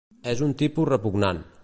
[0.31, 1.45] És un tipus repugnant.